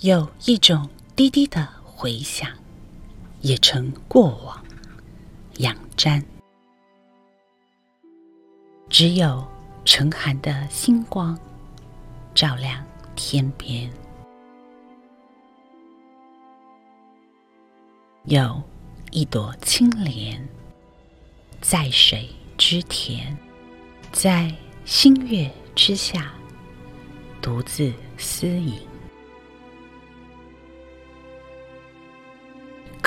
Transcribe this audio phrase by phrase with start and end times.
[0.00, 2.50] 有一种低低的回响，
[3.40, 4.64] 也成过往，
[5.58, 6.20] 仰瞻。
[8.88, 9.46] 只有
[9.84, 11.38] 沉寒的星光，
[12.34, 13.88] 照亮天边。
[18.24, 18.60] 有
[19.12, 20.48] 一朵青莲，
[21.60, 22.28] 在水
[22.58, 23.36] 之田，
[24.10, 24.52] 在
[24.84, 26.32] 星月之下，
[27.40, 28.91] 独自私影。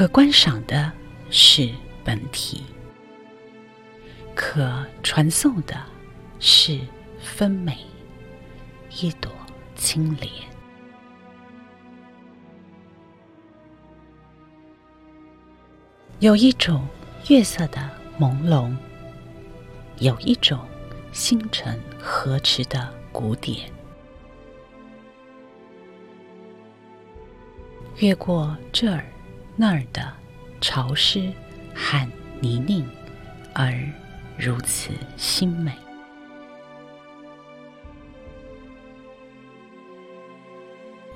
[0.00, 0.90] 可观赏的
[1.28, 1.68] 是
[2.02, 2.64] 本体。
[4.34, 5.76] 可传颂的
[6.38, 6.80] 是
[7.18, 7.76] 分美，
[8.98, 9.30] 一朵
[9.74, 10.32] 青莲。
[16.20, 16.88] 有一种
[17.28, 18.74] 月色的朦胧，
[19.98, 20.58] 有一种
[21.12, 23.70] 星辰河池的古典。
[27.98, 29.04] 越过这儿
[29.62, 30.10] 那儿的
[30.58, 31.30] 潮湿
[31.74, 32.82] 和泥泞，
[33.54, 33.70] 而。
[34.38, 35.70] 如此心美，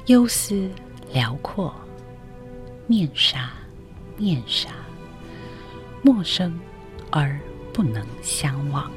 [0.08, 0.70] 忧思
[1.10, 1.74] 辽阔，
[2.86, 3.50] 面纱
[4.18, 4.68] 面纱，
[6.02, 6.60] 陌生
[7.10, 7.40] 而
[7.72, 8.92] 不能相忘。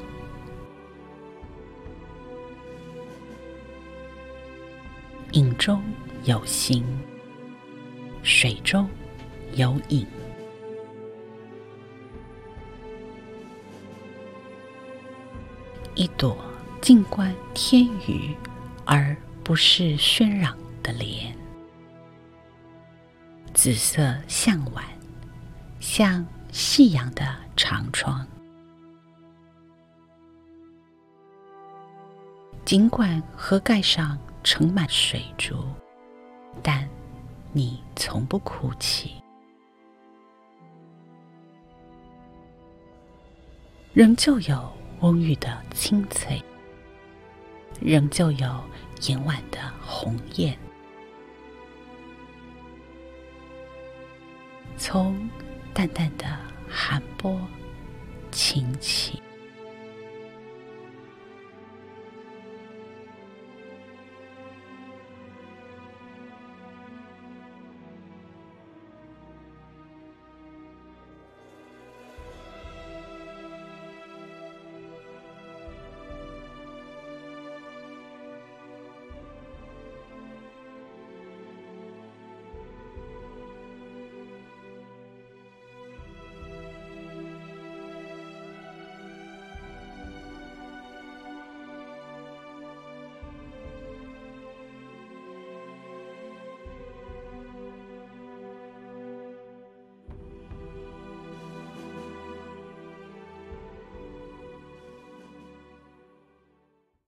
[5.31, 5.81] 影中
[6.25, 6.83] 有形，
[8.23, 8.89] 水中
[9.57, 10.05] 有影。
[15.95, 16.37] 一朵
[16.79, 18.35] 静观天宇，
[18.85, 21.35] 而不是喧嚷的莲。
[23.55, 24.85] 紫色向晚，
[25.79, 28.25] 像夕阳的长窗。
[32.63, 35.65] 尽管河盖上盛满水珠，
[36.61, 36.87] 但
[37.53, 39.15] 你从不哭泣，
[43.97, 44.77] 仍旧有。
[44.99, 46.41] 翁郁的清脆，
[47.79, 48.63] 仍旧有
[49.07, 50.57] 银碗的红艳。
[54.75, 55.29] 从
[55.73, 56.25] 淡淡的
[56.67, 57.39] 寒波
[58.31, 59.21] 倾起。